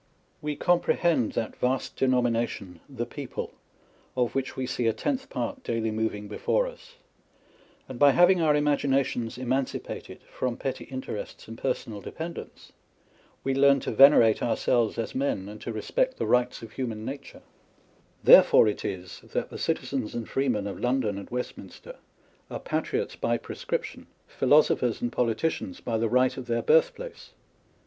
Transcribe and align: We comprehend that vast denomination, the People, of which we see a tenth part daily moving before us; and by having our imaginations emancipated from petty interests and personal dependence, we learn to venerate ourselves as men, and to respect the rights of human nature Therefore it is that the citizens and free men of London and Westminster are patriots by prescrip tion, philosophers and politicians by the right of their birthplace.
We 0.41 0.55
comprehend 0.55 1.33
that 1.33 1.55
vast 1.57 1.95
denomination, 1.95 2.79
the 2.89 3.05
People, 3.05 3.51
of 4.17 4.33
which 4.33 4.55
we 4.57 4.65
see 4.65 4.87
a 4.87 4.93
tenth 4.93 5.29
part 5.29 5.61
daily 5.63 5.91
moving 5.91 6.27
before 6.27 6.65
us; 6.65 6.95
and 7.87 7.99
by 7.99 8.09
having 8.13 8.41
our 8.41 8.55
imaginations 8.55 9.37
emancipated 9.37 10.23
from 10.23 10.57
petty 10.57 10.85
interests 10.85 11.47
and 11.47 11.55
personal 11.55 12.01
dependence, 12.01 12.71
we 13.43 13.53
learn 13.53 13.79
to 13.81 13.91
venerate 13.91 14.41
ourselves 14.41 14.97
as 14.97 15.13
men, 15.13 15.47
and 15.47 15.61
to 15.61 15.71
respect 15.71 16.17
the 16.17 16.25
rights 16.25 16.63
of 16.63 16.71
human 16.71 17.05
nature 17.05 17.43
Therefore 18.23 18.67
it 18.67 18.83
is 18.83 19.19
that 19.33 19.51
the 19.51 19.59
citizens 19.59 20.15
and 20.15 20.27
free 20.27 20.49
men 20.49 20.65
of 20.65 20.79
London 20.79 21.19
and 21.19 21.29
Westminster 21.29 21.97
are 22.49 22.59
patriots 22.59 23.15
by 23.15 23.37
prescrip 23.37 23.83
tion, 23.83 24.07
philosophers 24.25 24.99
and 24.99 25.11
politicians 25.11 25.79
by 25.79 25.99
the 25.99 26.09
right 26.09 26.37
of 26.37 26.47
their 26.47 26.63
birthplace. 26.63 27.33